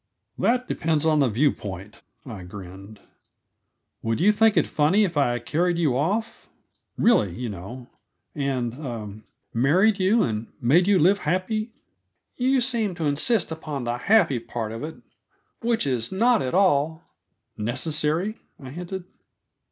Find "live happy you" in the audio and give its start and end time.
10.97-12.61